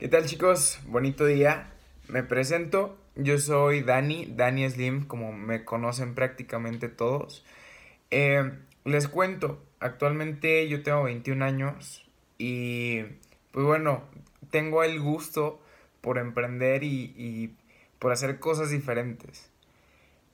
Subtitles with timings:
[0.00, 0.80] ¿Qué tal chicos?
[0.88, 1.70] Bonito día.
[2.08, 2.98] Me presento.
[3.14, 7.44] Yo soy Dani, Dani Slim, como me conocen prácticamente todos.
[8.10, 8.50] Eh,
[8.84, 12.04] les cuento, actualmente yo tengo 21 años
[12.38, 13.02] y
[13.52, 14.02] pues bueno,
[14.50, 15.62] tengo el gusto
[16.00, 17.54] por emprender y,
[18.00, 19.52] por hacer cosas diferentes.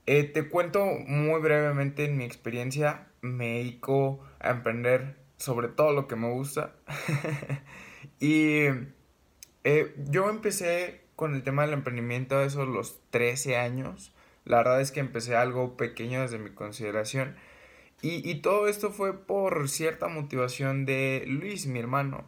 [0.07, 3.09] Eh, te cuento muy brevemente en mi experiencia.
[3.21, 6.73] Me dedico a emprender sobre todo lo que me gusta.
[8.21, 8.65] y
[9.65, 14.13] eh, yo empecé con el tema del emprendimiento a esos los 13 años.
[14.45, 17.37] La verdad es que empecé algo pequeño desde mi consideración.
[18.03, 22.25] Y, y todo esto fue por cierta motivación de Luis, mi hermano.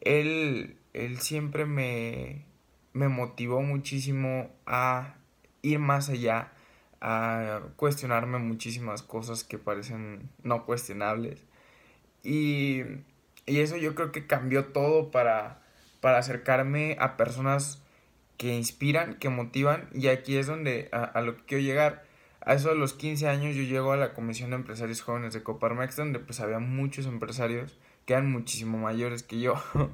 [0.00, 2.44] Él, él siempre me,
[2.92, 5.16] me motivó muchísimo a
[5.62, 6.52] ir más allá,
[7.00, 11.44] a cuestionarme muchísimas cosas que parecen no cuestionables.
[12.22, 12.82] Y,
[13.46, 15.62] y eso yo creo que cambió todo para,
[16.00, 17.82] para acercarme a personas
[18.36, 19.88] que inspiran, que motivan.
[19.92, 22.04] Y aquí es donde a, lo que quiero llegar.
[22.40, 25.42] A eso de los 15 años yo llego a la Comisión de Empresarios Jóvenes de
[25.42, 29.54] Coparmex, donde pues había muchos empresarios que eran muchísimo mayores que yo.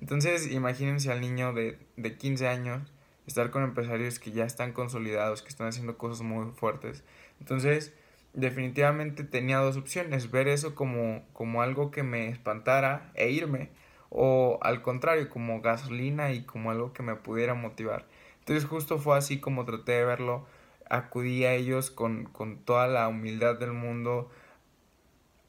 [0.00, 2.92] Entonces imagínense al niño de, de 15 años
[3.26, 7.04] estar con empresarios que ya están consolidados, que están haciendo cosas muy fuertes.
[7.40, 7.92] Entonces,
[8.32, 13.70] definitivamente tenía dos opciones, ver eso como, como algo que me espantara e irme,
[14.10, 18.06] o al contrario, como gasolina y como algo que me pudiera motivar.
[18.40, 20.46] Entonces justo fue así como traté de verlo,
[20.88, 24.30] acudí a ellos con, con toda la humildad del mundo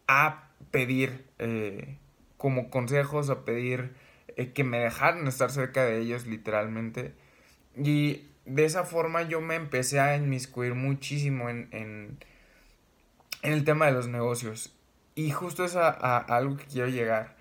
[0.07, 1.97] a pedir eh,
[2.37, 3.93] como consejos, a pedir
[4.35, 7.13] eh, que me dejaran estar cerca de ellos literalmente.
[7.77, 12.17] Y de esa forma yo me empecé a inmiscuir muchísimo en, en,
[13.43, 14.75] el tema de los negocios.
[15.15, 17.38] Y justo es a algo que quiero llegar.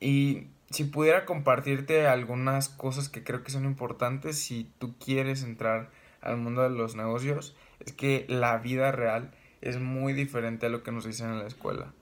[0.00, 5.90] Y si pudiera compartirte algunas cosas que creo que son importantes si tú quieres entrar
[6.20, 9.30] al mundo de los negocios, es que la vida real
[9.60, 11.92] es muy diferente a lo que nos dicen en la escuela.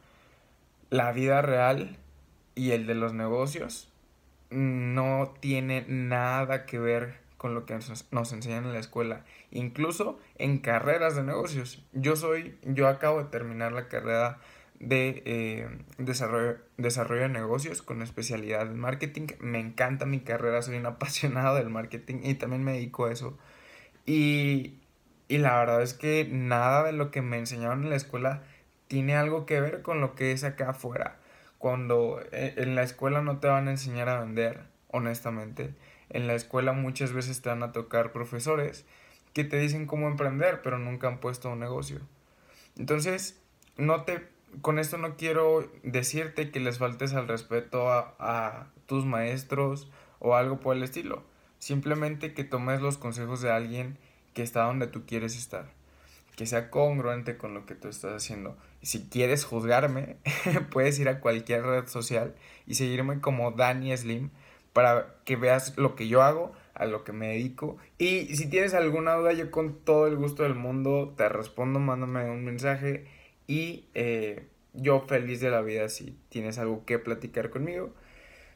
[0.91, 1.99] La vida real
[2.55, 3.89] y el de los negocios
[4.51, 10.59] no tiene nada que ver con lo que nos, enseñan en la escuela, incluso en
[10.59, 11.85] carreras de negocios.
[11.93, 14.39] Yo soy, yo acabo de terminar la carrera
[14.83, 19.29] de eh, desarrollo, desarrollo de negocios con especialidad en marketing.
[19.41, 23.39] Me encanta mi carrera, soy un apasionado del marketing y también me dedico a eso.
[24.05, 24.75] Y,
[25.29, 28.43] y la verdad es que nada de lo que me enseñaron en la escuela
[28.89, 31.17] tiene algo que ver con lo que es acá afuera.
[31.57, 35.75] Cuando eh, en la escuela no te van a enseñar a vender, honestamente
[36.13, 38.85] en la escuela muchas veces te van a tocar profesores
[39.33, 42.01] que te dicen cómo emprender, pero nunca han puesto un negocio.
[42.77, 43.41] Entonces,
[43.77, 44.29] no te,
[44.61, 50.61] con esto no quiero decirte que les faltes al respeto a, tus maestros o algo
[50.61, 51.23] por el estilo.
[51.59, 53.97] Simplemente que tomes los consejos de alguien
[54.35, 55.71] que está donde tú quieres estar.
[56.37, 58.57] Que sea congruente con lo que tú estás haciendo.
[58.83, 60.17] Si quieres juzgarme,
[60.71, 62.35] puedes ir a cualquier red social
[62.67, 64.31] y seguirme como Dani Slim
[64.73, 67.77] para que veas lo que yo hago, a lo que me dedico.
[67.99, 72.31] Y si tienes alguna duda, yo con todo el gusto del mundo te respondo, mándame
[72.31, 73.07] un mensaje
[73.53, 77.93] y eh, yo feliz de la vida si tienes algo que platicar conmigo.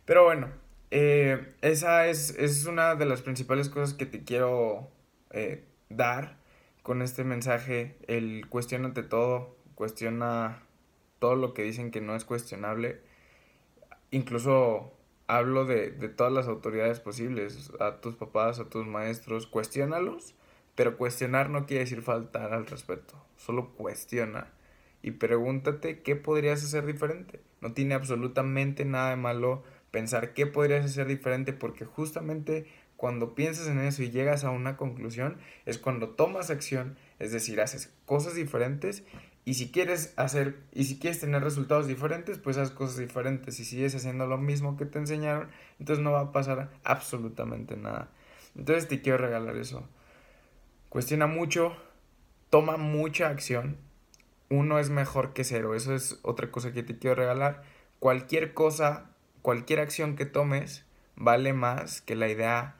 [0.07, 0.49] Pero bueno,
[0.91, 4.89] eh, esa es, es, una de las principales cosas que te quiero
[5.33, 6.39] eh, dar
[6.83, 7.99] con este mensaje.
[8.07, 10.63] El cuestionate todo, cuestiona
[11.19, 12.99] todo lo que dicen que no es cuestionable.
[14.11, 14.95] Incluso
[15.27, 20.35] hablo de, de todas las autoridades posibles, a tus papás, a tus maestros, cuestiónalos,
[20.75, 24.56] pero cuestionar no quiere decir faltar al respeto, solo cuestiona
[25.07, 27.41] y pregúntate qué podrías hacer diferente.
[27.61, 29.63] No tiene absolutamente nada de malo
[29.93, 34.77] pensar qué podrías hacer diferente porque justamente cuando piensas en eso y llegas a una
[34.77, 39.05] conclusión es cuando tomas acción, es decir, haces cosas diferentes
[39.45, 43.61] y si quieres hacer, y si quieres tener resultados diferentes, pues haz cosas diferentes.
[43.61, 47.77] Y si sigues haciendo lo mismo que te enseñaron, entonces no va a pasar absolutamente
[47.77, 48.09] nada.
[48.57, 49.89] Entonces te quiero regalar eso.
[50.89, 51.77] Cuestiona mucho,
[52.51, 53.86] toma mucha acción.
[54.49, 55.75] Uno es mejor que cero.
[55.75, 57.63] Eso es otra cosa que te quiero regalar.
[57.99, 59.11] Cualquier cosa,
[59.43, 60.85] cualquier acción que tomes,
[61.17, 62.77] vale más que la idea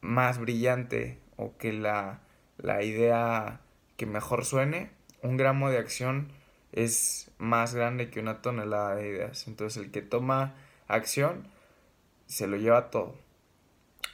[0.00, 2.20] más brillante o que la,
[2.58, 3.60] la idea
[3.96, 4.90] que mejor suene
[5.22, 6.28] un gramo de acción
[6.72, 9.48] es más grande que una tonelada de ideas.
[9.48, 10.54] Entonces el que toma
[10.88, 11.48] acción
[12.26, 13.16] se lo lleva todo.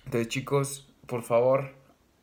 [0.04, 1.74] Entonces chicos, por favor,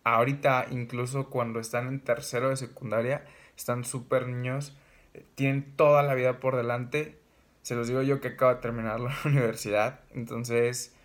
[0.04, 3.26] ahorita incluso cuando están en tercero de secundaria,
[3.60, 4.76] están súper niños,
[5.14, 7.20] eh, tienen toda la vida por delante.
[7.62, 10.00] Se los digo yo que acabo de terminar la universidad.
[10.14, 10.96] Entonces,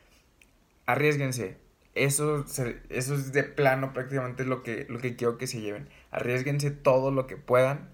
[0.86, 1.58] arriesguense.
[1.94, 2.44] Eso,
[2.88, 5.88] eso es de plano prácticamente lo que, lo que quiero que se lleven.
[6.10, 7.90] Arriesguense todo lo que puedan.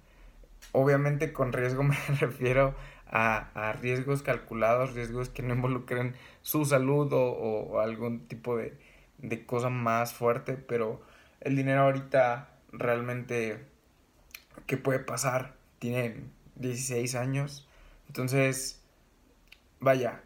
[0.72, 2.74] Obviamente con riesgo me refiero
[3.06, 8.78] a, riesgos calculados, riesgos que no involucren su salud o, algún tipo de,
[9.18, 11.02] de cosa más fuerte, pero
[11.40, 13.64] el dinero ahorita realmente,
[14.66, 15.56] ¿qué puede pasar?
[15.78, 17.68] Tienen 16 años,
[18.10, 18.80] entonces,
[19.78, 20.22] vaya,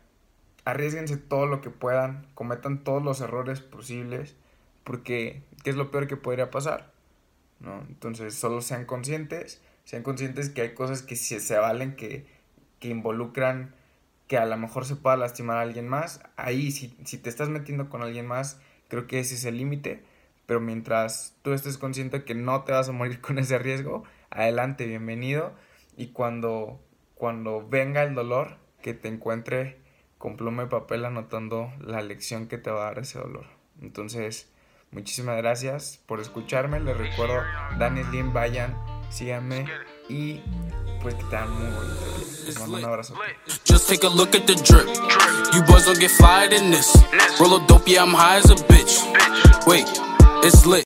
[0.64, 4.36] arriesguense todo lo que puedan, cometan todos los errores posibles,
[4.84, 6.92] porque ¿qué es lo peor que podría pasar?
[7.60, 7.82] ¿No?
[7.88, 12.26] Entonces, solo sean conscientes, sean conscientes que hay cosas que se, se valen, que,
[12.81, 13.75] que involucran
[14.28, 16.22] que a lo mejor se pueda lastimar a alguien más.
[16.36, 18.58] Ahí, si, si te estás metiendo con alguien más,
[18.88, 20.02] creo que ese es el límite.
[20.46, 24.04] Pero mientras tú estés consciente que no te vas a morir con ese riesgo,
[24.34, 25.52] adelante, bienvenido.
[25.96, 26.81] Y cuando,
[27.14, 29.78] cuando venga el dolor, que te encuentre
[30.19, 33.46] con pluma y papel anotando la lección que te va a dar ese dolor.
[33.81, 34.50] Entonces,
[34.90, 36.81] muchísimas gracias por escucharme.
[36.81, 37.42] Les recuerdo,
[37.78, 38.76] Dani Slim, vayan,
[39.10, 39.66] síganme
[40.08, 40.40] y
[41.00, 42.06] pues que tengan muy bonito.
[42.46, 43.14] Les mando un abrazo.
[43.66, 44.86] Just take a look at the drip.
[45.54, 46.94] You boys don't get fired in this.
[47.40, 49.00] Roll a dope, yeah, I'm high as a bitch.
[49.66, 49.86] Wait,
[50.42, 50.82] it's lit.